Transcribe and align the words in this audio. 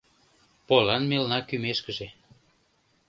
Полан 0.67 1.03
мелна 1.09 1.39
кӱмешкыже 1.47 2.07